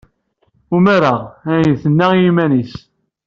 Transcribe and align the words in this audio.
Umareɣ, 0.75 1.19
ay 1.53 1.69
tenna 1.81 2.07
i 2.13 2.19
yiman-nnes. 2.23 2.73